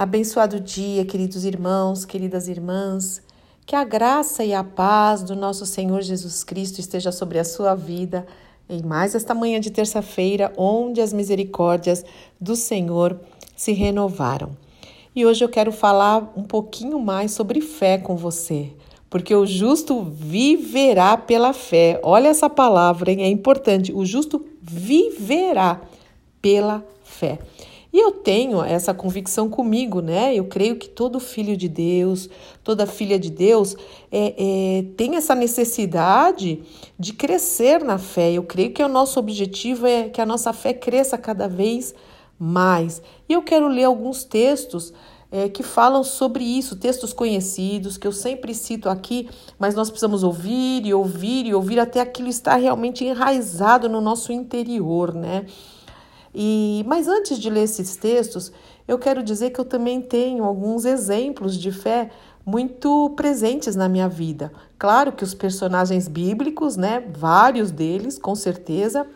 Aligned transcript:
Abençoado 0.00 0.58
dia, 0.58 1.04
queridos 1.04 1.44
irmãos, 1.44 2.06
queridas 2.06 2.48
irmãs. 2.48 3.20
Que 3.66 3.76
a 3.76 3.84
graça 3.84 4.42
e 4.42 4.54
a 4.54 4.64
paz 4.64 5.22
do 5.22 5.36
nosso 5.36 5.66
Senhor 5.66 6.00
Jesus 6.00 6.42
Cristo 6.42 6.78
esteja 6.80 7.12
sobre 7.12 7.38
a 7.38 7.44
sua 7.44 7.74
vida 7.74 8.26
em 8.66 8.82
mais 8.82 9.14
esta 9.14 9.34
manhã 9.34 9.60
de 9.60 9.70
terça-feira, 9.70 10.54
onde 10.56 11.02
as 11.02 11.12
misericórdias 11.12 12.02
do 12.40 12.56
Senhor 12.56 13.20
se 13.54 13.72
renovaram. 13.72 14.56
E 15.14 15.26
hoje 15.26 15.44
eu 15.44 15.50
quero 15.50 15.70
falar 15.70 16.32
um 16.34 16.44
pouquinho 16.44 16.98
mais 16.98 17.32
sobre 17.32 17.60
fé 17.60 17.98
com 17.98 18.16
você, 18.16 18.72
porque 19.10 19.34
o 19.34 19.44
justo 19.44 20.02
viverá 20.02 21.14
pela 21.18 21.52
fé. 21.52 22.00
Olha 22.02 22.28
essa 22.28 22.48
palavra, 22.48 23.12
hein? 23.12 23.22
é 23.22 23.28
importante. 23.28 23.92
O 23.92 24.06
justo 24.06 24.42
viverá 24.62 25.78
pela 26.40 26.82
fé. 27.04 27.38
E 27.92 27.98
eu 27.98 28.12
tenho 28.12 28.62
essa 28.62 28.94
convicção 28.94 29.48
comigo, 29.48 30.00
né? 30.00 30.34
Eu 30.34 30.44
creio 30.44 30.76
que 30.76 30.88
todo 30.88 31.18
filho 31.18 31.56
de 31.56 31.68
Deus, 31.68 32.28
toda 32.62 32.86
filha 32.86 33.18
de 33.18 33.30
Deus, 33.30 33.76
é, 34.12 34.34
é, 34.38 34.84
tem 34.96 35.16
essa 35.16 35.34
necessidade 35.34 36.62
de 36.98 37.12
crescer 37.12 37.82
na 37.82 37.98
fé. 37.98 38.32
Eu 38.32 38.44
creio 38.44 38.72
que 38.72 38.82
o 38.82 38.88
nosso 38.88 39.18
objetivo 39.18 39.86
é 39.86 40.08
que 40.08 40.20
a 40.20 40.26
nossa 40.26 40.52
fé 40.52 40.72
cresça 40.72 41.18
cada 41.18 41.48
vez 41.48 41.94
mais. 42.38 43.02
E 43.28 43.32
eu 43.32 43.42
quero 43.42 43.66
ler 43.66 43.84
alguns 43.84 44.22
textos 44.22 44.92
é, 45.32 45.48
que 45.48 45.62
falam 45.62 46.02
sobre 46.02 46.44
isso, 46.44 46.76
textos 46.76 47.12
conhecidos, 47.12 47.96
que 47.96 48.06
eu 48.06 48.12
sempre 48.12 48.54
cito 48.54 48.88
aqui, 48.88 49.28
mas 49.58 49.74
nós 49.74 49.88
precisamos 49.88 50.22
ouvir 50.22 50.84
e 50.84 50.92
ouvir 50.92 51.46
e 51.46 51.54
ouvir 51.54 51.78
até 51.78 52.00
aquilo 52.00 52.28
estar 52.28 52.56
realmente 52.56 53.04
enraizado 53.04 53.88
no 53.88 54.00
nosso 54.00 54.32
interior, 54.32 55.14
né? 55.14 55.46
E, 56.34 56.84
mas 56.86 57.08
antes 57.08 57.38
de 57.38 57.50
ler 57.50 57.64
esses 57.64 57.96
textos, 57.96 58.52
eu 58.86 58.98
quero 58.98 59.22
dizer 59.22 59.50
que 59.50 59.60
eu 59.60 59.64
também 59.64 60.00
tenho 60.00 60.44
alguns 60.44 60.84
exemplos 60.84 61.56
de 61.56 61.72
fé 61.72 62.10
muito 62.44 63.10
presentes 63.16 63.76
na 63.76 63.88
minha 63.88 64.08
vida. 64.08 64.52
Claro 64.78 65.12
que 65.12 65.24
os 65.24 65.34
personagens 65.34 66.08
bíblicos, 66.08 66.76
né, 66.76 67.04
vários 67.16 67.70
deles, 67.70 68.18
com 68.18 68.34
certeza, 68.34 69.06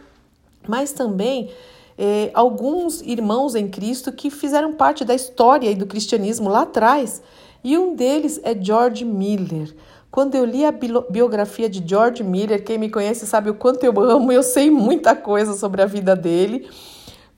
mas 0.69 0.93
também 0.93 1.51
eh, 1.97 2.31
alguns 2.35 3.01
irmãos 3.01 3.55
em 3.55 3.69
Cristo 3.69 4.13
que 4.13 4.31
fizeram 4.31 4.73
parte 4.73 5.05
da 5.05 5.15
história 5.15 5.71
e 5.71 5.75
do 5.75 5.87
cristianismo 5.87 6.49
lá 6.49 6.63
atrás. 6.63 7.23
E 7.63 7.79
um 7.79 7.95
deles 7.95 8.41
é 8.43 8.55
George 8.55 9.05
Miller. 9.05 9.75
Quando 10.11 10.35
eu 10.35 10.45
li 10.45 10.65
a 10.65 10.71
biografia 10.71 11.69
de 11.69 11.83
George 11.85 12.23
Miller, 12.23 12.63
quem 12.63 12.79
me 12.79 12.91
conhece 12.91 13.27
sabe 13.27 13.51
o 13.51 13.55
quanto 13.55 13.83
eu 13.83 13.99
amo, 14.01 14.31
eu 14.31 14.43
sei 14.43 14.71
muita 14.71 15.17
coisa 15.17 15.55
sobre 15.55 15.83
a 15.83 15.87
vida 15.87 16.15
dele 16.15 16.69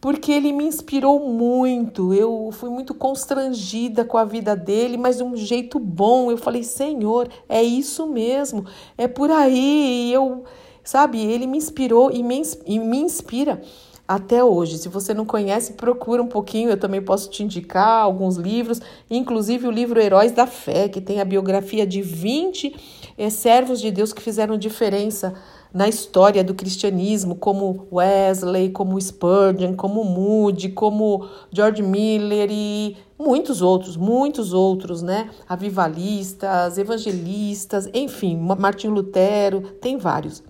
porque 0.06 0.30
ele 0.30 0.52
me 0.52 0.62
inspirou 0.62 1.18
muito. 1.18 2.14
Eu 2.14 2.50
fui 2.52 2.70
muito 2.70 2.94
constrangida 2.94 4.04
com 4.04 4.16
a 4.16 4.24
vida 4.24 4.54
dele, 4.54 4.96
mas 4.96 5.16
de 5.16 5.24
um 5.24 5.34
jeito 5.34 5.80
bom. 5.80 6.30
Eu 6.30 6.38
falei, 6.38 6.62
Senhor, 6.62 7.28
é 7.48 7.60
isso 7.60 8.06
mesmo, 8.06 8.64
é 8.96 9.08
por 9.08 9.32
aí. 9.32 10.06
E 10.06 10.12
eu, 10.12 10.44
sabe, 10.84 11.20
ele 11.20 11.44
me 11.44 11.58
inspirou 11.58 12.12
e 12.12 12.22
me, 12.22 12.40
e 12.64 12.78
me 12.78 12.98
inspira 12.98 13.60
até 14.06 14.44
hoje. 14.44 14.78
Se 14.78 14.88
você 14.88 15.12
não 15.12 15.26
conhece, 15.26 15.72
procura 15.72 16.22
um 16.22 16.28
pouquinho. 16.28 16.70
Eu 16.70 16.78
também 16.78 17.02
posso 17.02 17.28
te 17.28 17.42
indicar 17.42 18.04
alguns 18.04 18.36
livros, 18.36 18.80
inclusive 19.10 19.66
o 19.66 19.72
livro 19.72 20.00
Heróis 20.00 20.30
da 20.30 20.46
Fé, 20.46 20.88
que 20.88 21.00
tem 21.00 21.20
a 21.20 21.24
biografia 21.24 21.84
de 21.84 22.00
20 22.00 22.76
é, 23.18 23.28
servos 23.28 23.80
de 23.80 23.90
Deus 23.90 24.12
que 24.12 24.22
fizeram 24.22 24.56
diferença 24.56 25.34
na 25.76 25.86
história 25.86 26.42
do 26.42 26.54
cristianismo, 26.54 27.34
como 27.34 27.86
Wesley, 27.92 28.70
como 28.70 28.98
Spurgeon, 28.98 29.74
como 29.74 30.02
Moody, 30.04 30.70
como 30.70 31.28
George 31.52 31.82
Miller 31.82 32.48
e 32.50 32.96
muitos 33.18 33.60
outros, 33.60 33.94
muitos 33.94 34.54
outros, 34.54 35.02
né? 35.02 35.28
Avivalistas, 35.46 36.78
evangelistas, 36.78 37.90
enfim, 37.92 38.38
Martin 38.38 38.88
Lutero, 38.88 39.60
tem 39.78 39.98
vários. 39.98 40.42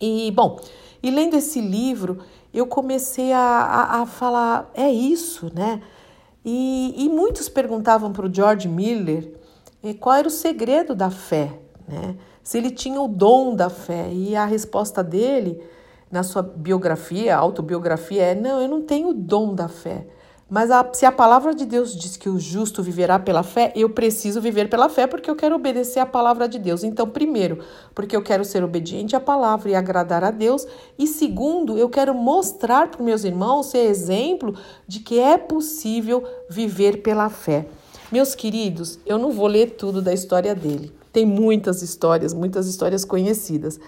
E, 0.00 0.30
bom, 0.30 0.60
e 1.02 1.10
lendo 1.10 1.34
esse 1.34 1.60
livro, 1.60 2.18
eu 2.54 2.64
comecei 2.64 3.32
a, 3.32 3.40
a, 3.40 4.02
a 4.02 4.06
falar, 4.06 4.70
é 4.72 4.88
isso, 4.88 5.50
né? 5.52 5.82
E, 6.44 6.94
e 6.96 7.08
muitos 7.08 7.48
perguntavam 7.48 8.12
para 8.12 8.24
o 8.24 8.32
George 8.32 8.68
Miller 8.68 9.34
eh, 9.82 9.94
qual 9.94 10.14
era 10.14 10.28
o 10.28 10.30
segredo 10.30 10.94
da 10.94 11.10
fé, 11.10 11.58
né? 11.88 12.14
Se 12.48 12.56
ele 12.56 12.70
tinha 12.70 12.98
o 12.98 13.06
dom 13.06 13.54
da 13.54 13.68
fé. 13.68 14.08
E 14.10 14.34
a 14.34 14.46
resposta 14.46 15.04
dele, 15.04 15.62
na 16.10 16.22
sua 16.22 16.40
biografia, 16.40 17.36
autobiografia, 17.36 18.22
é: 18.22 18.34
não, 18.34 18.58
eu 18.62 18.66
não 18.66 18.80
tenho 18.80 19.08
o 19.08 19.12
dom 19.12 19.54
da 19.54 19.68
fé. 19.68 20.06
Mas 20.48 20.70
a, 20.70 20.88
se 20.94 21.04
a 21.04 21.12
palavra 21.12 21.54
de 21.54 21.66
Deus 21.66 21.94
diz 21.94 22.16
que 22.16 22.26
o 22.26 22.40
justo 22.40 22.82
viverá 22.82 23.18
pela 23.18 23.42
fé, 23.42 23.70
eu 23.76 23.90
preciso 23.90 24.40
viver 24.40 24.70
pela 24.70 24.88
fé 24.88 25.06
porque 25.06 25.30
eu 25.30 25.36
quero 25.36 25.56
obedecer 25.56 26.00
à 26.00 26.06
palavra 26.06 26.48
de 26.48 26.58
Deus. 26.58 26.82
Então, 26.82 27.06
primeiro, 27.06 27.58
porque 27.94 28.16
eu 28.16 28.22
quero 28.22 28.46
ser 28.46 28.64
obediente 28.64 29.14
à 29.14 29.20
palavra 29.20 29.68
e 29.68 29.74
agradar 29.74 30.24
a 30.24 30.30
Deus. 30.30 30.66
E 30.98 31.06
segundo, 31.06 31.76
eu 31.76 31.90
quero 31.90 32.14
mostrar 32.14 32.88
para 32.88 33.04
meus 33.04 33.24
irmãos, 33.24 33.66
ser 33.66 33.84
exemplo 33.90 34.54
de 34.86 35.00
que 35.00 35.18
é 35.18 35.36
possível 35.36 36.24
viver 36.48 37.02
pela 37.02 37.28
fé. 37.28 37.66
Meus 38.10 38.34
queridos, 38.34 38.98
eu 39.04 39.18
não 39.18 39.32
vou 39.32 39.48
ler 39.48 39.72
tudo 39.72 40.00
da 40.00 40.14
história 40.14 40.54
dele. 40.54 40.96
Tem 41.18 41.26
muitas 41.26 41.82
histórias, 41.82 42.32
muitas 42.32 42.68
histórias 42.68 43.04
conhecidas. 43.04 43.80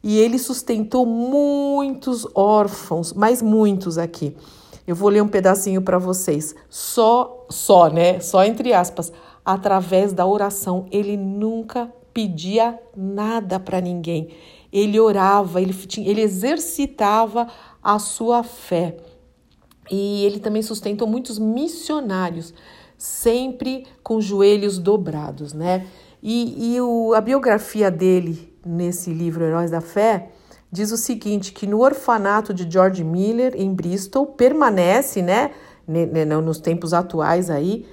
E 0.00 0.16
ele 0.16 0.38
sustentou 0.38 1.04
muitos 1.04 2.24
órfãos, 2.36 3.12
mas 3.12 3.42
muitos 3.42 3.98
aqui. 3.98 4.36
Eu 4.86 4.94
vou 4.94 5.08
ler 5.08 5.20
um 5.20 5.26
pedacinho 5.26 5.82
para 5.82 5.98
vocês. 5.98 6.54
Só, 6.70 7.48
só, 7.50 7.88
né? 7.88 8.20
Só 8.20 8.44
entre 8.44 8.72
aspas, 8.72 9.12
através 9.44 10.12
da 10.12 10.24
oração. 10.24 10.86
Ele 10.92 11.16
nunca 11.16 11.92
pedia 12.14 12.78
nada 12.96 13.58
para 13.58 13.80
ninguém. 13.80 14.28
Ele 14.72 15.00
orava, 15.00 15.60
ele, 15.60 15.74
ele 16.04 16.20
exercitava 16.20 17.48
a 17.82 17.98
sua 17.98 18.44
fé. 18.44 18.98
E 19.90 20.24
ele 20.24 20.38
também 20.38 20.62
sustentou 20.62 21.08
muitos 21.08 21.40
missionários, 21.40 22.54
sempre 22.96 23.84
com 24.00 24.20
joelhos 24.20 24.78
dobrados, 24.78 25.52
né? 25.52 25.84
E, 26.22 26.74
e 26.74 26.80
o, 26.80 27.14
a 27.14 27.20
biografia 27.20 27.90
dele 27.90 28.52
nesse 28.64 29.12
livro 29.12 29.44
Heróis 29.44 29.70
da 29.70 29.80
Fé 29.80 30.30
diz 30.70 30.92
o 30.92 30.96
seguinte: 30.96 31.52
que 31.52 31.66
no 31.66 31.80
orfanato 31.80 32.52
de 32.52 32.68
George 32.70 33.04
Miller, 33.04 33.54
em 33.56 33.72
Bristol, 33.72 34.26
permanece, 34.26 35.22
né, 35.22 35.50
nos 36.42 36.58
tempos 36.58 36.92
atuais 36.92 37.50
aí, 37.50 37.86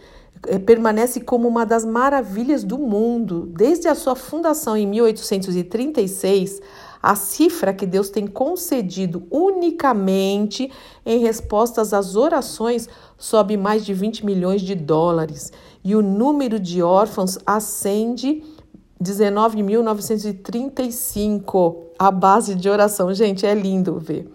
eh, 0.48 0.60
permanece 0.60 1.22
como 1.22 1.48
uma 1.48 1.66
das 1.66 1.86
maravilhas 1.86 2.64
do 2.64 2.78
mundo. 2.78 3.50
Desde 3.56 3.88
a 3.88 3.96
sua 3.96 4.16
fundação 4.16 4.76
em 4.76 4.88
1836, 4.88 6.62
a 7.02 7.16
cifra 7.16 7.72
que 7.72 7.86
Deus 7.86 8.10
tem 8.10 8.26
concedido 8.26 9.28
unicamente 9.30 10.72
em 11.06 11.20
respostas 11.20 11.94
às 11.94 12.16
orações 12.16 12.90
sobe 13.16 13.56
mais 13.56 13.86
de 13.86 13.94
20 13.94 14.26
milhões 14.26 14.62
de 14.62 14.74
dólares 14.74 15.54
e 15.86 15.96
o 15.96 16.02
número 16.02 16.60
de 16.60 16.82
órfãos 16.82 17.38
ascende 17.46 18.44
19.935 19.02 21.76
a 22.00 22.10
base 22.10 22.56
de 22.56 22.68
oração. 22.68 23.14
Gente, 23.14 23.46
é 23.46 23.54
lindo 23.54 24.00
ver. 24.00 24.28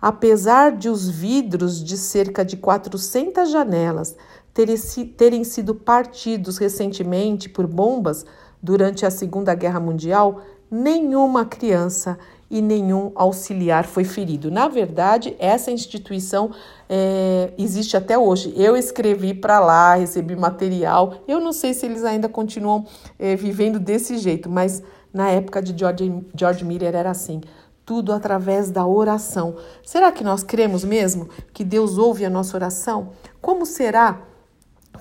Apesar 0.00 0.76
de 0.76 0.88
os 0.88 1.08
vidros 1.08 1.82
de 1.82 1.96
cerca 1.96 2.44
de 2.44 2.56
400 2.56 3.50
janelas 3.50 4.14
terem 4.54 5.42
sido 5.42 5.74
partidos 5.74 6.58
recentemente 6.58 7.48
por 7.48 7.66
bombas 7.66 8.24
durante 8.62 9.04
a 9.04 9.10
Segunda 9.10 9.56
Guerra 9.56 9.80
Mundial, 9.80 10.42
nenhuma 10.70 11.44
criança 11.44 12.16
e 12.50 12.62
nenhum 12.62 13.12
auxiliar 13.14 13.84
foi 13.84 14.04
ferido. 14.04 14.50
Na 14.50 14.68
verdade, 14.68 15.36
essa 15.38 15.70
instituição 15.70 16.50
é, 16.88 17.52
existe 17.58 17.96
até 17.96 18.16
hoje. 18.16 18.52
Eu 18.56 18.76
escrevi 18.76 19.34
para 19.34 19.60
lá, 19.60 19.94
recebi 19.94 20.34
material. 20.34 21.22
Eu 21.28 21.40
não 21.40 21.52
sei 21.52 21.74
se 21.74 21.84
eles 21.84 22.04
ainda 22.04 22.28
continuam 22.28 22.86
é, 23.18 23.36
vivendo 23.36 23.78
desse 23.78 24.16
jeito, 24.16 24.48
mas 24.48 24.82
na 25.12 25.28
época 25.30 25.60
de 25.60 25.78
George, 25.78 26.24
George 26.34 26.64
Miller 26.64 26.94
era 26.94 27.10
assim. 27.10 27.40
Tudo 27.84 28.12
através 28.12 28.70
da 28.70 28.86
oração. 28.86 29.56
Será 29.82 30.12
que 30.12 30.24
nós 30.24 30.42
cremos 30.42 30.84
mesmo 30.84 31.28
que 31.52 31.64
Deus 31.64 31.98
ouve 31.98 32.24
a 32.24 32.30
nossa 32.30 32.56
oração? 32.56 33.10
Como 33.40 33.64
será 33.66 34.22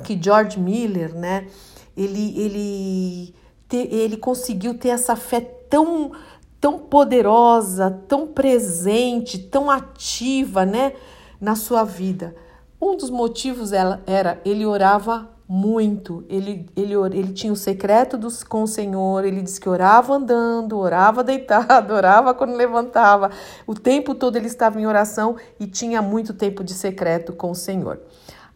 que 0.03 0.21
George 0.21 0.59
Miller, 0.59 1.13
né, 1.13 1.47
ele, 1.95 2.39
ele, 2.39 3.35
te, 3.67 3.77
ele 3.77 4.17
conseguiu 4.17 4.73
ter 4.77 4.89
essa 4.89 5.15
fé 5.15 5.41
tão 5.41 6.11
tão 6.59 6.80
poderosa, 6.80 8.01
tão 8.07 8.27
presente, 8.27 9.38
tão 9.38 9.69
ativa, 9.69 10.65
né, 10.65 10.94
na 11.39 11.56
sua 11.56 11.83
vida. 11.83 12.36
Um 12.81 12.95
dos 12.95 13.09
motivos 13.09 13.71
era 13.74 14.39
ele 14.45 14.65
orava 14.65 15.30
muito, 15.50 16.25
ele, 16.27 16.69
ele, 16.75 16.94
ele 16.94 17.31
tinha 17.31 17.54
o 17.54 17.56
secreto 17.56 18.18
dos, 18.18 18.44
com 18.44 18.63
o 18.63 18.68
Senhor, 18.68 19.24
ele 19.24 19.42
disse 19.42 19.62
que 19.62 19.69
orava 19.69 20.15
andando, 20.15 20.77
orava 20.77 21.24
deitado, 21.24 21.94
orava 21.95 22.33
quando 22.33 22.54
levantava, 22.54 23.31
o 23.65 23.74
tempo 23.74 24.13
todo 24.13 24.36
ele 24.36 24.48
estava 24.48 24.80
em 24.80 24.86
oração 24.86 25.38
e 25.57 25.65
tinha 25.65 26.01
muito 26.01 26.33
tempo 26.33 26.63
de 26.63 26.74
secreto 26.74 27.31
com 27.31 27.51
o 27.51 27.56
Senhor. 27.56 28.01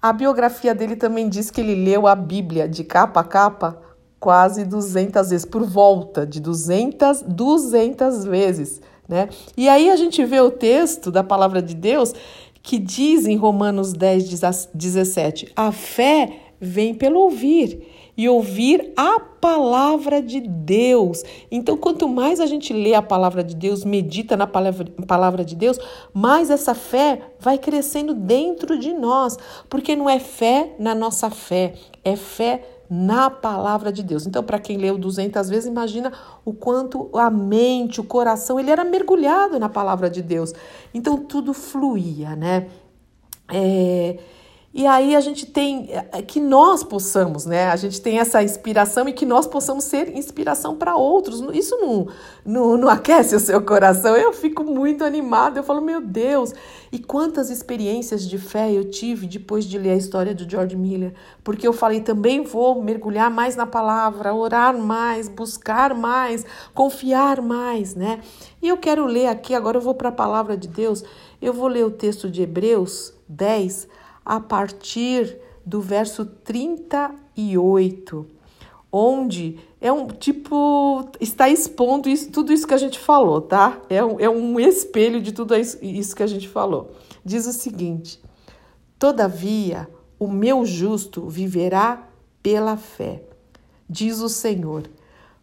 A 0.01 0.11
biografia 0.11 0.75
dele 0.75 0.95
também 0.95 1.29
diz 1.29 1.49
que 1.49 1.61
ele 1.61 1.85
leu 1.85 2.07
a 2.07 2.15
Bíblia 2.15 2.67
de 2.67 2.83
capa 2.83 3.21
a 3.21 3.23
capa 3.23 3.79
quase 4.21 4.63
200 4.63 5.31
vezes, 5.31 5.45
por 5.45 5.63
volta 5.63 6.27
de 6.27 6.39
200, 6.39 7.23
200 7.23 8.23
vezes, 8.23 8.79
né? 9.09 9.27
E 9.57 9.67
aí 9.67 9.89
a 9.89 9.95
gente 9.95 10.23
vê 10.23 10.39
o 10.39 10.51
texto 10.51 11.11
da 11.11 11.23
palavra 11.23 11.59
de 11.59 11.73
Deus 11.73 12.13
que 12.61 12.77
diz 12.77 13.25
em 13.25 13.35
Romanos 13.35 13.93
10, 13.93 14.69
17: 14.73 15.51
a 15.55 15.71
fé 15.71 16.33
vem 16.59 16.93
pelo 16.93 17.19
ouvir 17.19 18.11
e 18.15 18.29
ouvir 18.29 18.93
a 18.95 19.19
palavra 19.19 20.21
de 20.21 20.39
Deus. 20.41 21.23
Então, 21.49 21.75
quanto 21.75 22.07
mais 22.07 22.39
a 22.39 22.45
gente 22.45 22.71
lê 22.71 22.93
a 22.93 23.01
palavra 23.01 23.43
de 23.43 23.55
Deus, 23.55 23.83
medita 23.83 24.37
na 24.37 24.45
palavra, 24.45 24.85
palavra 25.07 25.43
de 25.43 25.55
Deus, 25.55 25.79
mais 26.13 26.51
essa 26.51 26.75
fé 26.75 27.21
vai 27.39 27.57
crescendo 27.57 28.13
dentro 28.13 28.77
de 28.77 28.93
nós, 28.93 29.39
porque 29.67 29.95
não 29.95 30.07
é 30.07 30.19
fé 30.19 30.75
na 30.77 30.93
nossa 30.93 31.31
fé, 31.31 31.73
é 32.03 32.15
fé 32.15 32.61
na 32.93 33.29
palavra 33.29 33.89
de 33.89 34.03
Deus. 34.03 34.27
Então, 34.27 34.43
para 34.43 34.59
quem 34.59 34.75
leu 34.75 34.97
200 34.97 35.47
vezes, 35.47 35.65
imagina 35.65 36.11
o 36.43 36.51
quanto 36.51 37.09
a 37.17 37.29
mente, 37.29 38.01
o 38.01 38.03
coração, 38.03 38.59
ele 38.59 38.69
era 38.69 38.83
mergulhado 38.83 39.57
na 39.57 39.69
palavra 39.69 40.09
de 40.09 40.21
Deus. 40.21 40.53
Então, 40.93 41.15
tudo 41.15 41.53
fluía, 41.53 42.35
né? 42.35 42.67
É, 43.47 44.19
e 44.73 44.87
aí 44.87 45.17
a 45.17 45.19
gente 45.19 45.45
tem 45.45 45.89
é, 45.91 46.21
que 46.21 46.39
nós 46.39 46.81
possamos, 46.81 47.45
né? 47.45 47.65
A 47.69 47.75
gente 47.75 47.99
tem 47.99 48.19
essa 48.19 48.41
inspiração 48.41 49.07
e 49.09 49.11
que 49.11 49.25
nós 49.25 49.45
possamos 49.45 49.83
ser 49.83 50.15
inspiração 50.15 50.77
para 50.77 50.95
outros. 50.95 51.41
Isso 51.53 51.75
não, 51.77 52.07
não, 52.45 52.77
não 52.77 52.87
aquece 52.87 53.35
o 53.35 53.39
seu 53.39 53.61
coração. 53.61 54.15
Eu 54.15 54.31
fico 54.31 54.63
muito 54.63 55.03
animada. 55.03 55.59
Eu 55.59 55.63
falo, 55.63 55.81
meu 55.81 55.99
Deus! 55.99 56.53
E 56.89 56.99
quantas 56.99 57.49
experiências 57.49 58.25
de 58.25 58.37
fé 58.37 58.71
eu 58.71 58.89
tive 58.89 59.27
depois 59.27 59.65
de 59.65 59.77
ler 59.77 59.91
a 59.91 59.97
história 59.97 60.33
do 60.33 60.49
George 60.49 60.77
Miller. 60.77 61.13
Porque 61.43 61.67
eu 61.67 61.73
falei, 61.73 61.99
também 61.99 62.41
vou 62.41 62.81
mergulhar 62.81 63.29
mais 63.29 63.57
na 63.57 63.65
palavra, 63.65 64.33
orar 64.33 64.77
mais, 64.77 65.27
buscar 65.27 65.93
mais, 65.93 66.45
confiar 66.73 67.41
mais, 67.41 67.93
né? 67.93 68.21
E 68.61 68.69
eu 68.69 68.77
quero 68.77 69.05
ler 69.05 69.27
aqui, 69.27 69.53
agora 69.53 69.77
eu 69.77 69.81
vou 69.81 69.95
para 69.95 70.09
a 70.09 70.13
palavra 70.13 70.55
de 70.55 70.69
Deus. 70.69 71.03
Eu 71.41 71.51
vou 71.51 71.67
ler 71.67 71.85
o 71.85 71.91
texto 71.91 72.29
de 72.29 72.41
Hebreus 72.41 73.13
10 73.27 73.99
a 74.31 74.39
partir 74.39 75.37
do 75.65 75.81
verso 75.81 76.25
38, 76.25 78.25
onde 78.89 79.59
é 79.81 79.91
um 79.91 80.07
tipo, 80.07 81.09
está 81.19 81.49
expondo 81.49 82.07
isso, 82.07 82.31
tudo 82.31 82.53
isso 82.53 82.65
que 82.65 82.73
a 82.73 82.77
gente 82.77 82.97
falou, 82.97 83.41
tá? 83.41 83.81
É 83.89 84.01
um, 84.01 84.17
é 84.21 84.29
um 84.29 84.57
espelho 84.57 85.21
de 85.21 85.33
tudo 85.33 85.53
isso 85.53 86.15
que 86.15 86.23
a 86.23 86.27
gente 86.27 86.47
falou. 86.47 86.91
Diz 87.25 87.45
o 87.45 87.51
seguinte: 87.51 88.21
Todavia, 88.97 89.89
o 90.17 90.29
meu 90.29 90.65
justo 90.65 91.27
viverá 91.27 92.07
pela 92.41 92.77
fé, 92.77 93.23
diz 93.89 94.21
o 94.21 94.29
Senhor. 94.29 94.89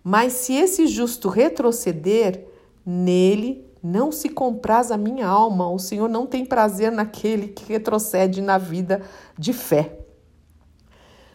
Mas 0.02 0.32
se 0.32 0.54
esse 0.54 0.86
justo 0.86 1.28
retroceder, 1.28 2.46
nele 2.86 3.66
não 3.82 4.10
se 4.10 4.28
compraz 4.28 4.90
a 4.90 4.96
minha 4.96 5.26
alma, 5.26 5.70
o 5.70 5.78
Senhor 5.78 6.08
não 6.08 6.26
tem 6.26 6.44
prazer 6.44 6.90
naquele 6.90 7.48
que 7.48 7.72
retrocede 7.72 8.40
na 8.40 8.58
vida 8.58 9.02
de 9.38 9.52
fé. 9.52 9.98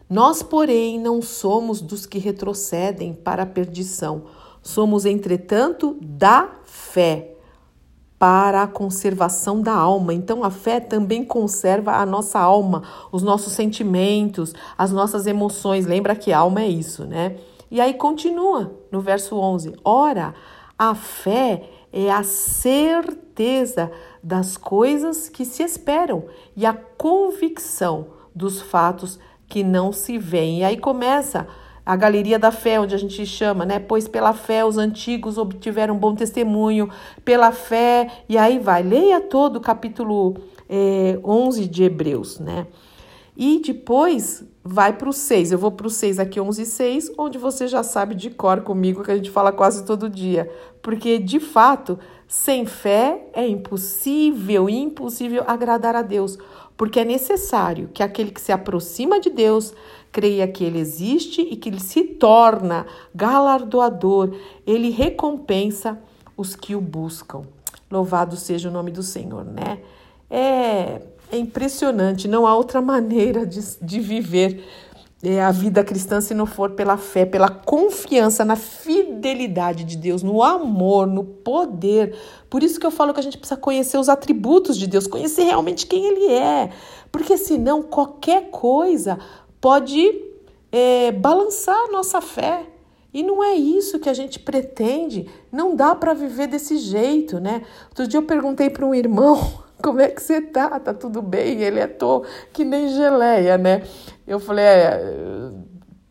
Nós, 0.10 0.44
porém, 0.44 1.00
não 1.00 1.22
somos 1.22 1.81
dos 1.81 2.06
que 2.06 2.19
retrocedem 2.19 3.13
para 3.13 3.44
a 3.44 3.48
perdição, 3.48 4.24
somos, 4.62 5.06
entretanto, 5.06 5.98
da 6.01 6.50
fé 6.63 7.34
para 8.19 8.63
a 8.63 8.68
conservação 8.68 9.62
da 9.62 9.74
alma. 9.74 10.13
Então, 10.13 10.44
a 10.44 10.50
fé 10.50 10.80
também 10.80 11.25
conserva 11.25 11.94
a 11.95 12.06
nossa 12.06 12.40
alma, 12.40 12.84
os 13.12 13.22
nossos 13.22 13.54
sentimentos, 13.54 14.54
as 14.78 14.92
nossas 14.92 15.28
emoções. 15.28 15.86
Lembra 15.86 16.16
que 16.16 16.31
alma 16.31 16.62
é 16.62 16.68
isso, 16.68 17.06
né? 17.06 17.36
E 17.69 17.81
aí 17.81 17.95
continua 17.95 18.80
no 18.92 19.01
verso 19.01 19.36
11: 19.36 19.74
Ora, 19.84 20.34
a 20.89 20.95
fé 20.95 21.63
é 21.91 22.12
a 22.12 22.24
certeza 22.24 23.91
das 24.21 24.57
coisas 24.57 25.30
que 25.30 25.45
se 25.45 25.63
esperam 25.63 26.25
e 26.56 26.65
a 26.65 26.74
convicção 26.74 28.07
dos 28.33 28.62
fatos 28.62 29.19
que 29.47 29.63
não 29.63 29.91
se 29.91 30.18
veem. 30.18 30.59
E 30.59 30.63
aí 30.63 30.77
começa 30.77 31.47
a 31.85 31.95
galeria 31.95 32.39
da 32.39 32.51
fé, 32.51 32.80
onde 32.80 32.95
a 32.95 32.97
gente 32.97 33.25
chama, 33.25 33.65
né? 33.65 33.77
Pois 33.77 34.07
pela 34.07 34.33
fé 34.33 34.65
os 34.65 34.77
antigos 34.77 35.38
obtiveram 35.38 35.97
bom 35.97 36.15
testemunho, 36.15 36.89
pela 37.24 37.51
fé, 37.51 38.24
e 38.27 38.38
aí 38.38 38.57
vai. 38.57 38.81
Leia 38.81 39.21
todo 39.21 39.57
o 39.57 39.62
capítulo 39.62 40.35
é, 40.69 41.19
11 41.24 41.68
de 41.68 41.83
Hebreus, 41.83 42.39
né? 42.39 42.68
E 43.35 43.59
depois 43.59 44.44
vai 44.63 44.94
para 44.94 45.09
o 45.09 45.13
6. 45.13 45.51
Eu 45.51 45.57
vou 45.57 45.71
para 45.71 45.88
o 45.88 45.89
6 45.89 46.19
aqui, 46.19 46.39
11 46.39 46.62
e 46.62 46.65
6, 46.65 47.12
onde 47.18 47.38
você 47.38 47.68
já 47.68 47.83
sabe 47.83 48.15
de 48.15 48.30
cor 48.30 48.62
comigo, 48.62 49.03
que 49.03 49.12
a 49.12 49.15
gente 49.15 49.31
fala 49.31 49.51
quase 49.51 49.83
todo 49.83 50.09
dia. 50.09 50.50
Porque, 50.81 51.18
de 51.18 51.39
fato, 51.39 52.00
sem 52.27 52.65
fé 52.65 53.27
é 53.33 53.47
impossível, 53.47 54.69
impossível 54.69 55.44
agradar 55.47 55.95
a 55.95 56.01
Deus. 56.01 56.38
Porque 56.77 57.00
é 57.00 57.06
necessário 57.06 57.89
que 57.94 58.01
aquele 58.01 58.31
que 58.31 58.41
se 58.41 58.51
aproxima 58.51 59.19
de 59.19 59.30
Deus 59.30 59.74
creia 60.12 60.47
que 60.47 60.63
ele 60.63 60.80
existe 60.80 61.41
e 61.41 61.56
que 61.56 61.69
ele 61.69 61.80
se 61.80 62.03
torna 62.03 62.85
galardoador, 63.13 64.35
ele 64.65 64.89
recompensa 64.89 66.00
os 66.38 66.56
que 66.56 66.75
o 66.75 66.81
buscam. 66.81 67.44
Louvado 67.89 68.35
seja 68.35 68.69
o 68.69 68.71
nome 68.71 68.91
do 68.91 69.03
Senhor, 69.03 69.44
né? 69.44 69.80
É 70.30 71.01
é 71.33 71.38
impressionante, 71.38 72.27
não 72.27 72.45
há 72.45 72.56
outra 72.56 72.80
maneira 72.80 73.45
de, 73.45 73.59
de 73.81 74.00
viver 74.00 74.63
é, 75.24 75.41
a 75.41 75.51
vida 75.51 75.83
cristã 75.83 76.21
se 76.21 76.33
não 76.33 76.45
for 76.45 76.71
pela 76.71 76.95
fé, 76.95 77.25
pela 77.25 77.50
confiança 77.50 78.45
na 78.45 78.56
fidelidade 78.56 79.83
de 79.83 79.97
Deus, 79.97 80.21
no 80.21 80.44
amor, 80.44 81.07
no 81.07 81.24
poder. 81.24 82.15
Por 82.50 82.62
isso 82.62 82.80
que 82.80 82.85
eu 82.85 82.91
falo 82.91 83.13
que 83.13 83.19
a 83.19 83.24
gente 83.24 83.38
precisa 83.38 83.59
conhecer 83.59 83.97
os 83.97 84.09
atributos 84.09 84.77
de 84.77 84.85
Deus, 84.85 85.07
conhecer 85.07 85.44
realmente 85.44 85.88
quem 85.88 86.06
Ele 86.06 86.27
é, 86.27 86.69
porque 87.12 87.35
senão 87.35 87.81
qualquer 87.81 88.51
coisa 88.51 89.18
pode 89.59 90.13
é, 90.71 91.12
balançar 91.13 91.75
a 91.75 91.91
nossa 91.91 92.21
fé. 92.21 92.68
E 93.12 93.24
não 93.24 93.44
é 93.44 93.53
isso 93.56 94.00
que 94.00 94.09
a 94.09 94.13
gente 94.13 94.39
pretende. 94.39 95.30
Não 95.51 95.75
dá 95.75 95.95
para 95.95 96.13
viver 96.13 96.47
desse 96.47 96.77
jeito, 96.77 97.39
né? 97.39 97.62
Outro 97.89 98.07
dia 98.07 98.18
eu 98.18 98.24
perguntei 98.24 98.71
para 98.71 98.85
um 98.85 98.94
irmão 98.94 99.62
como 99.83 100.00
é 100.00 100.07
que 100.07 100.24
você 100.24 100.39
tá? 100.39 100.80
Tá 100.80 100.94
tudo 100.94 101.21
bem? 101.21 101.62
Ele 101.62 101.80
é 101.80 101.88
tô 101.88 102.24
que 102.53 102.63
nem 102.63 102.88
geleia, 102.88 103.57
né? 103.57 103.83
Eu 104.25 104.39
falei, 104.39 104.63
é, 104.63 105.52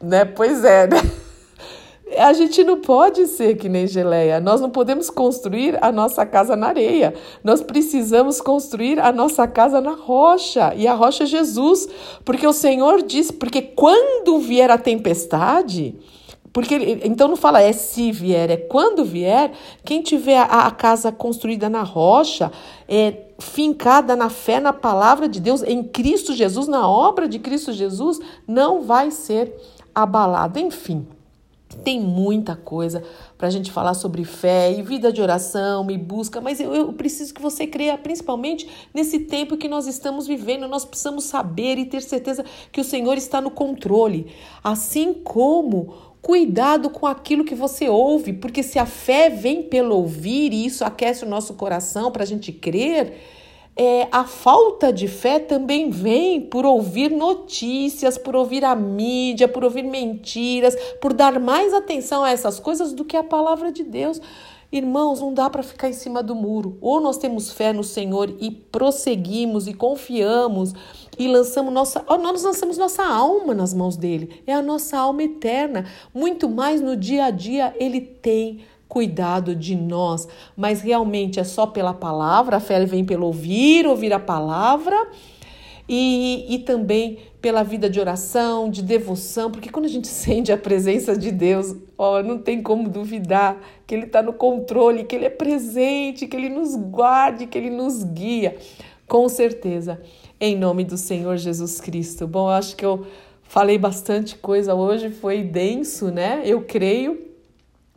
né? 0.02 0.26
Pois 0.26 0.62
é, 0.62 0.86
né? 0.86 0.98
A 2.18 2.34
gente 2.34 2.62
não 2.62 2.82
pode 2.82 3.26
ser 3.26 3.56
que 3.56 3.70
nem 3.70 3.86
geleia. 3.86 4.38
Nós 4.38 4.60
não 4.60 4.68
podemos 4.68 5.08
construir 5.08 5.82
a 5.82 5.90
nossa 5.90 6.26
casa 6.26 6.54
na 6.54 6.66
areia. 6.66 7.14
Nós 7.42 7.62
precisamos 7.62 8.38
construir 8.38 9.00
a 9.00 9.10
nossa 9.10 9.48
casa 9.48 9.80
na 9.80 9.92
rocha. 9.92 10.74
E 10.76 10.86
a 10.86 10.92
rocha 10.92 11.22
é 11.22 11.26
Jesus. 11.26 11.88
Porque 12.22 12.46
o 12.46 12.52
Senhor 12.52 13.00
diz: 13.00 13.30
porque 13.30 13.62
quando 13.62 14.38
vier 14.40 14.70
a 14.70 14.76
tempestade, 14.76 15.98
porque 16.52 17.00
então 17.02 17.28
não 17.28 17.36
fala 17.36 17.62
é 17.62 17.72
se 17.72 18.12
vier, 18.12 18.50
é 18.50 18.58
quando 18.58 19.06
vier. 19.06 19.52
Quem 19.82 20.02
tiver 20.02 20.36
a, 20.36 20.66
a 20.66 20.70
casa 20.70 21.10
construída 21.10 21.70
na 21.70 21.82
rocha, 21.82 22.52
é 22.86 23.31
fincada 23.42 24.16
na 24.16 24.30
fé, 24.30 24.60
na 24.60 24.72
palavra 24.72 25.28
de 25.28 25.40
Deus, 25.40 25.62
em 25.62 25.82
Cristo 25.82 26.34
Jesus, 26.34 26.68
na 26.68 26.88
obra 26.88 27.28
de 27.28 27.38
Cristo 27.38 27.72
Jesus, 27.72 28.20
não 28.46 28.82
vai 28.82 29.10
ser 29.10 29.54
abalado. 29.94 30.58
Enfim, 30.58 31.06
tem 31.84 32.00
muita 32.00 32.54
coisa 32.54 33.02
para 33.36 33.48
a 33.48 33.50
gente 33.50 33.72
falar 33.72 33.94
sobre 33.94 34.24
fé 34.24 34.72
e 34.72 34.82
vida 34.82 35.12
de 35.12 35.20
oração 35.20 35.90
e 35.90 35.98
busca, 35.98 36.40
mas 36.40 36.60
eu, 36.60 36.74
eu, 36.74 36.92
preciso 36.92 37.34
que 37.34 37.42
você 37.42 37.66
creia, 37.66 37.98
principalmente 37.98 38.68
nesse 38.94 39.20
tempo 39.20 39.56
que 39.56 39.68
nós 39.68 39.86
estamos 39.86 40.26
vivendo. 40.26 40.68
Nós 40.68 40.84
precisamos 40.84 41.24
saber 41.24 41.78
e 41.78 41.86
ter 41.86 42.02
certeza 42.02 42.44
que 42.70 42.80
o 42.80 42.84
Senhor 42.84 43.16
está 43.16 43.40
no 43.40 43.50
controle. 43.50 44.32
Assim 44.62 45.12
como 45.12 46.11
Cuidado 46.22 46.88
com 46.88 47.04
aquilo 47.04 47.44
que 47.44 47.54
você 47.54 47.88
ouve, 47.88 48.32
porque 48.32 48.62
se 48.62 48.78
a 48.78 48.86
fé 48.86 49.28
vem 49.28 49.60
pelo 49.64 49.96
ouvir 49.96 50.52
e 50.52 50.64
isso 50.64 50.84
aquece 50.84 51.24
o 51.24 51.28
nosso 51.28 51.54
coração 51.54 52.12
para 52.12 52.22
a 52.22 52.26
gente 52.26 52.52
crer, 52.52 53.18
é, 53.74 54.06
a 54.12 54.22
falta 54.22 54.92
de 54.92 55.08
fé 55.08 55.40
também 55.40 55.90
vem 55.90 56.40
por 56.40 56.64
ouvir 56.64 57.10
notícias, 57.10 58.16
por 58.16 58.36
ouvir 58.36 58.64
a 58.64 58.76
mídia, 58.76 59.48
por 59.48 59.64
ouvir 59.64 59.82
mentiras, 59.82 60.76
por 61.00 61.12
dar 61.12 61.40
mais 61.40 61.74
atenção 61.74 62.22
a 62.22 62.30
essas 62.30 62.60
coisas 62.60 62.92
do 62.92 63.04
que 63.04 63.16
a 63.16 63.24
palavra 63.24 63.72
de 63.72 63.82
Deus. 63.82 64.20
Irmãos, 64.72 65.20
não 65.20 65.34
dá 65.34 65.50
para 65.50 65.62
ficar 65.62 65.90
em 65.90 65.92
cima 65.92 66.22
do 66.22 66.34
muro. 66.34 66.78
Ou 66.80 66.98
nós 66.98 67.18
temos 67.18 67.52
fé 67.52 67.74
no 67.74 67.84
Senhor 67.84 68.34
e 68.40 68.50
prosseguimos 68.50 69.68
e 69.68 69.74
confiamos 69.74 70.72
e 71.18 71.28
lançamos 71.28 71.74
nossa, 71.74 72.02
nós 72.08 72.42
lançamos 72.42 72.78
nossa 72.78 73.04
alma 73.04 73.54
nas 73.54 73.74
mãos 73.74 73.98
dele. 73.98 74.42
É 74.46 74.54
a 74.54 74.62
nossa 74.62 74.96
alma 74.96 75.24
eterna. 75.24 75.84
Muito 76.14 76.48
mais 76.48 76.80
no 76.80 76.96
dia 76.96 77.26
a 77.26 77.30
dia 77.30 77.74
ele 77.78 78.00
tem 78.00 78.60
cuidado 78.88 79.54
de 79.54 79.76
nós, 79.76 80.26
mas 80.56 80.80
realmente 80.80 81.38
é 81.38 81.44
só 81.44 81.66
pela 81.66 81.94
palavra, 81.94 82.56
a 82.56 82.60
fé 82.60 82.84
vem 82.84 83.04
pelo 83.04 83.26
ouvir, 83.26 83.86
ouvir 83.86 84.12
a 84.12 84.18
palavra. 84.18 84.96
E, 85.94 86.54
e 86.54 86.58
também 86.60 87.18
pela 87.38 87.62
vida 87.62 87.90
de 87.90 88.00
oração, 88.00 88.70
de 88.70 88.82
devoção, 88.82 89.50
porque 89.50 89.68
quando 89.68 89.84
a 89.84 89.88
gente 89.88 90.08
sente 90.08 90.50
a 90.50 90.56
presença 90.56 91.14
de 91.14 91.30
Deus, 91.30 91.76
ó, 91.98 92.22
não 92.22 92.38
tem 92.38 92.62
como 92.62 92.88
duvidar 92.88 93.60
que 93.86 93.94
Ele 93.94 94.06
está 94.06 94.22
no 94.22 94.32
controle, 94.32 95.04
que 95.04 95.14
Ele 95.14 95.26
é 95.26 95.30
presente, 95.30 96.26
que 96.26 96.34
Ele 96.34 96.48
nos 96.48 96.74
guarde, 96.76 97.46
que 97.46 97.58
Ele 97.58 97.68
nos 97.68 98.02
guia, 98.04 98.56
com 99.06 99.28
certeza, 99.28 100.00
em 100.40 100.56
nome 100.56 100.82
do 100.82 100.96
Senhor 100.96 101.36
Jesus 101.36 101.78
Cristo. 101.78 102.26
Bom, 102.26 102.46
eu 102.46 102.54
acho 102.54 102.74
que 102.74 102.86
eu 102.86 103.06
falei 103.42 103.76
bastante 103.76 104.34
coisa 104.36 104.74
hoje, 104.74 105.10
foi 105.10 105.42
denso, 105.42 106.10
né? 106.10 106.40
Eu 106.46 106.64
creio, 106.64 107.20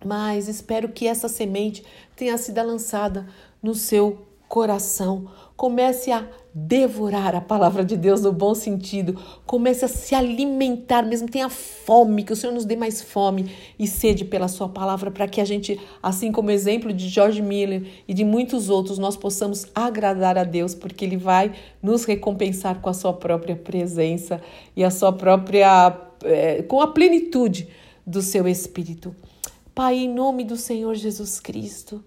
mas 0.04 0.50
espero 0.50 0.90
que 0.90 1.08
essa 1.08 1.30
semente 1.30 1.82
tenha 2.14 2.38
sido 2.38 2.62
lançada 2.62 3.26
no 3.64 3.74
seu 3.74 4.28
coração. 4.56 5.28
Comece 5.58 6.14
a 6.14 6.26
devorar 6.54 7.36
a 7.36 7.42
palavra 7.42 7.84
de 7.84 7.98
Deus 7.98 8.22
no 8.22 8.32
bom 8.32 8.56
sentido. 8.56 9.20
Comece 9.46 9.84
a 9.84 9.88
se 9.90 10.16
alimentar 10.16 11.04
mesmo. 11.04 11.28
Tenha 11.28 11.50
fome, 11.50 12.24
que 12.24 12.32
o 12.32 12.38
Senhor 12.38 12.54
nos 12.54 12.64
dê 12.64 12.78
mais 12.78 13.02
fome 13.02 13.52
e 13.78 13.86
sede 13.86 14.24
pela 14.24 14.48
Sua 14.48 14.70
palavra, 14.70 15.12
para 15.12 15.28
que 15.28 15.42
a 15.42 15.46
gente, 15.46 15.78
assim 16.02 16.32
como 16.32 16.48
o 16.48 16.52
exemplo 16.54 16.94
de 16.94 17.10
George 17.10 17.42
Miller 17.42 17.86
e 18.08 18.14
de 18.14 18.24
muitos 18.24 18.70
outros, 18.70 18.98
nós 18.98 19.18
possamos 19.18 19.68
agradar 19.76 20.38
a 20.38 20.46
Deus, 20.46 20.74
porque 20.74 21.04
Ele 21.04 21.18
vai 21.18 21.52
nos 21.84 22.06
recompensar 22.06 22.80
com 22.80 22.90
a 22.90 22.94
Sua 22.94 23.12
própria 23.12 23.58
presença 23.58 24.42
e 24.74 24.86
a 24.86 24.90
Sua 24.90 25.12
própria. 25.12 26.00
É, 26.24 26.62
com 26.64 26.80
a 26.80 26.88
plenitude 26.88 27.68
do 28.08 28.22
Seu 28.22 28.48
Espírito. 28.48 29.14
Pai, 29.74 29.98
em 29.98 30.08
nome 30.08 30.46
do 30.46 30.56
Senhor 30.56 30.96
Jesus 30.96 31.42
Cristo, 31.42 32.02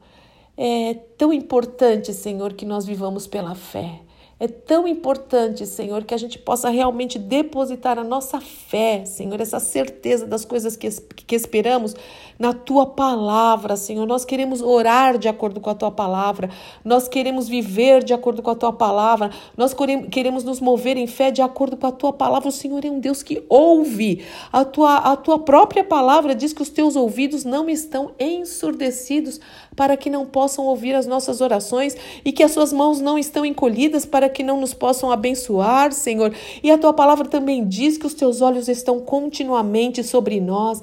é 0.60 0.94
tão 1.16 1.32
importante, 1.32 2.12
Senhor, 2.12 2.52
que 2.52 2.66
nós 2.66 2.84
vivamos 2.84 3.28
pela 3.28 3.54
fé. 3.54 4.00
É 4.40 4.46
tão 4.46 4.86
importante, 4.86 5.66
Senhor, 5.66 6.04
que 6.04 6.14
a 6.14 6.16
gente 6.16 6.38
possa 6.38 6.70
realmente 6.70 7.18
depositar 7.18 7.98
a 7.98 8.04
nossa 8.04 8.40
fé, 8.40 9.04
Senhor, 9.04 9.40
essa 9.40 9.58
certeza 9.58 10.26
das 10.26 10.44
coisas 10.44 10.76
que, 10.76 10.88
que 11.26 11.34
esperamos 11.34 11.96
na 12.38 12.52
tua 12.52 12.86
palavra, 12.86 13.74
Senhor. 13.74 14.06
Nós 14.06 14.24
queremos 14.24 14.62
orar 14.62 15.18
de 15.18 15.26
acordo 15.26 15.60
com 15.60 15.70
a 15.70 15.74
tua 15.74 15.90
palavra, 15.90 16.50
nós 16.84 17.08
queremos 17.08 17.48
viver 17.48 18.04
de 18.04 18.14
acordo 18.14 18.40
com 18.40 18.50
a 18.50 18.54
tua 18.54 18.72
palavra, 18.72 19.30
nós 19.56 19.74
queremos 20.08 20.44
nos 20.44 20.60
mover 20.60 20.96
em 20.96 21.08
fé 21.08 21.32
de 21.32 21.42
acordo 21.42 21.76
com 21.76 21.88
a 21.88 21.92
tua 21.92 22.12
palavra. 22.12 22.48
O 22.48 22.52
Senhor 22.52 22.84
é 22.84 22.90
um 22.90 23.00
Deus 23.00 23.24
que 23.24 23.44
ouve. 23.48 24.24
A 24.52 24.64
tua, 24.64 24.98
a 24.98 25.16
tua 25.16 25.40
própria 25.40 25.82
palavra 25.82 26.32
diz 26.32 26.52
que 26.52 26.62
os 26.62 26.70
teus 26.70 26.94
ouvidos 26.94 27.44
não 27.44 27.68
estão 27.68 28.12
ensurdecidos 28.20 29.40
para 29.78 29.96
que 29.96 30.10
não 30.10 30.26
possam 30.26 30.66
ouvir 30.66 30.92
as 30.92 31.06
nossas 31.06 31.40
orações 31.40 31.96
e 32.24 32.32
que 32.32 32.42
as 32.42 32.50
suas 32.50 32.72
mãos 32.72 33.00
não 33.00 33.16
estão 33.16 33.46
encolhidas 33.46 34.04
para 34.04 34.28
que 34.28 34.42
não 34.42 34.60
nos 34.60 34.74
possam 34.74 35.12
abençoar, 35.12 35.92
Senhor. 35.92 36.34
E 36.64 36.68
a 36.68 36.76
tua 36.76 36.92
palavra 36.92 37.28
também 37.28 37.64
diz 37.64 37.96
que 37.96 38.04
os 38.04 38.12
teus 38.12 38.42
olhos 38.42 38.66
estão 38.66 38.98
continuamente 38.98 40.02
sobre 40.02 40.40
nós. 40.40 40.82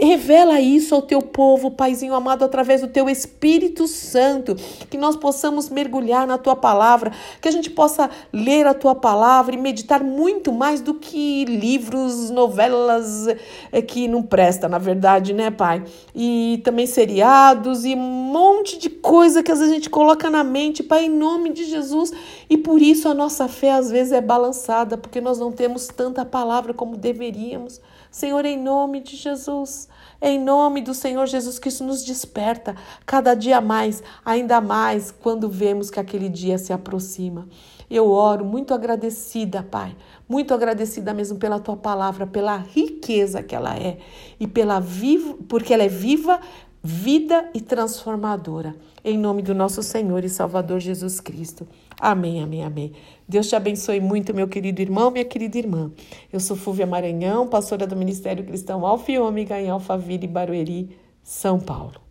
Revela 0.00 0.60
isso 0.60 0.94
ao 0.94 1.02
teu 1.02 1.20
povo, 1.20 1.72
Paizinho 1.72 2.14
amado, 2.14 2.44
através 2.44 2.82
do 2.82 2.86
teu 2.86 3.10
Espírito 3.10 3.88
Santo, 3.88 4.54
que 4.88 4.96
nós 4.96 5.16
possamos 5.16 5.68
mergulhar 5.68 6.24
na 6.24 6.38
tua 6.38 6.54
palavra, 6.54 7.10
que 7.42 7.48
a 7.48 7.50
gente 7.50 7.68
possa 7.68 8.08
ler 8.32 8.64
a 8.64 8.74
tua 8.74 8.94
palavra 8.94 9.56
e 9.56 9.58
meditar 9.58 10.04
muito 10.04 10.52
mais 10.52 10.80
do 10.80 10.94
que 10.94 11.44
livros, 11.46 12.30
novelas 12.30 13.26
é, 13.72 13.82
que 13.82 14.06
não 14.06 14.22
presta, 14.22 14.68
na 14.68 14.78
verdade, 14.78 15.32
né, 15.32 15.50
Pai? 15.50 15.82
E 16.14 16.60
também 16.62 16.86
seriados 16.86 17.84
e 17.84 17.96
monte 18.36 18.78
de 18.78 18.90
coisa 18.90 19.42
que 19.42 19.50
às 19.50 19.58
vezes 19.58 19.72
a 19.72 19.76
gente 19.76 19.88
coloca 19.88 20.28
na 20.28 20.44
mente, 20.44 20.82
Pai, 20.82 21.06
em 21.06 21.08
nome 21.08 21.50
de 21.50 21.64
Jesus. 21.64 22.12
E 22.50 22.58
por 22.58 22.82
isso 22.82 23.08
a 23.08 23.14
nossa 23.14 23.48
fé 23.48 23.72
às 23.72 23.90
vezes 23.90 24.12
é 24.12 24.20
balançada, 24.20 24.98
porque 24.98 25.20
nós 25.20 25.38
não 25.38 25.50
temos 25.50 25.86
tanta 25.86 26.22
palavra 26.24 26.74
como 26.74 26.96
deveríamos. 26.96 27.80
Senhor, 28.10 28.44
em 28.44 28.58
nome 28.58 29.00
de 29.00 29.16
Jesus, 29.16 29.88
em 30.20 30.38
nome 30.38 30.82
do 30.82 30.92
Senhor 30.92 31.26
Jesus, 31.26 31.58
que 31.58 31.68
isso 31.68 31.82
nos 31.82 32.04
desperta 32.04 32.74
cada 33.06 33.34
dia 33.34 33.60
mais, 33.60 34.02
ainda 34.24 34.60
mais 34.60 35.10
quando 35.10 35.48
vemos 35.48 35.90
que 35.90 35.98
aquele 35.98 36.28
dia 36.28 36.58
se 36.58 36.72
aproxima. 36.72 37.48
Eu 37.88 38.10
oro 38.10 38.44
muito 38.44 38.74
agradecida, 38.74 39.62
Pai, 39.62 39.94
muito 40.28 40.52
agradecida 40.52 41.14
mesmo 41.14 41.38
pela 41.38 41.60
tua 41.60 41.76
palavra, 41.76 42.26
pela 42.26 42.56
riqueza 42.56 43.42
que 43.42 43.54
ela 43.54 43.76
é 43.76 43.98
e 44.40 44.46
pela 44.46 44.80
viva, 44.80 45.36
porque 45.48 45.72
ela 45.72 45.84
é 45.84 45.88
viva, 45.88 46.40
vida 46.86 47.50
e 47.52 47.60
transformadora. 47.60 48.76
Em 49.04 49.18
nome 49.18 49.42
do 49.42 49.52
nosso 49.52 49.82
Senhor 49.82 50.24
e 50.24 50.28
Salvador 50.28 50.78
Jesus 50.78 51.20
Cristo. 51.20 51.66
Amém, 52.00 52.40
amém, 52.40 52.62
amém. 52.62 52.92
Deus 53.28 53.48
te 53.48 53.56
abençoe 53.56 53.98
muito, 53.98 54.32
meu 54.32 54.46
querido 54.46 54.80
irmão, 54.80 55.10
minha 55.10 55.24
querida 55.24 55.58
irmã. 55.58 55.90
Eu 56.32 56.38
sou 56.38 56.56
Fúvia 56.56 56.86
Maranhão, 56.86 57.48
pastora 57.48 57.88
do 57.88 57.96
Ministério 57.96 58.44
Cristão 58.44 58.86
Alfa 58.86 59.10
e 59.10 59.18
Ômega 59.18 59.60
em 59.60 59.68
Alphaville, 59.68 60.28
Barueri, 60.28 60.96
São 61.24 61.58
Paulo. 61.58 62.05